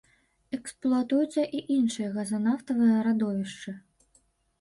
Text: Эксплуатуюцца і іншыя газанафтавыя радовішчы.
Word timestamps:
Эксплуатуюцца 0.57 1.43
і 1.57 1.59
іншыя 1.75 2.07
газанафтавыя 2.15 2.97
радовішчы. 3.09 3.75